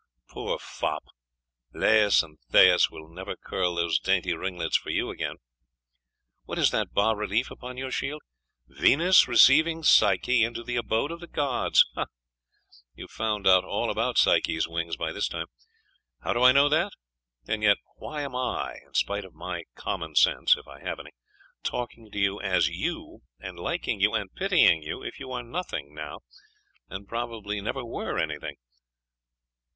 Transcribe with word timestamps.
Poor 0.31 0.57
fop! 0.57 1.03
Lais 1.75 2.23
and 2.23 2.39
Thais 2.51 2.89
will 2.89 3.07
never 3.07 3.35
curl 3.35 3.75
those 3.75 3.99
dainty 3.99 4.33
ringlets 4.33 4.75
for 4.75 4.89
you 4.89 5.11
again! 5.11 5.35
What 6.45 6.57
is 6.57 6.71
that 6.71 6.91
bas 6.91 7.15
relief 7.15 7.51
upon 7.51 7.77
your 7.77 7.91
shield? 7.91 8.23
Venus 8.65 9.27
receiving 9.27 9.83
Psyche 9.83 10.43
into 10.43 10.63
the 10.63 10.75
abode 10.75 11.11
of 11.11 11.19
the 11.19 11.27
gods!.... 11.27 11.85
Ah! 11.95 12.07
you 12.95 13.03
have 13.03 13.11
found 13.11 13.45
out 13.45 13.63
all 13.63 13.91
about 13.91 14.17
Psyche's 14.17 14.67
wings 14.67 14.95
by 14.97 15.11
this 15.11 15.27
time.... 15.27 15.45
How 16.21 16.33
do 16.33 16.41
I 16.41 16.51
know 16.51 16.67
that? 16.67 16.93
And 17.47 17.61
yet, 17.61 17.77
why 17.97 18.23
am 18.23 18.35
I, 18.35 18.77
in 18.83 18.95
spite 18.95 19.23
of 19.23 19.35
my 19.35 19.65
common 19.75 20.15
sense 20.15 20.57
if 20.57 20.65
I 20.67 20.79
have 20.81 20.99
any 20.99 21.11
talking 21.61 22.09
to 22.09 22.17
you 22.17 22.41
as 22.41 22.69
you, 22.69 23.19
and 23.39 23.59
liking 23.59 24.01
you, 24.01 24.15
and 24.15 24.33
pitying 24.33 24.81
you, 24.81 25.03
if 25.03 25.19
you 25.19 25.31
are 25.31 25.43
nothing 25.43 25.93
now, 25.93 26.21
and 26.89 27.07
probably 27.07 27.61
never 27.61 27.85
were 27.85 28.17
anything? 28.17 28.55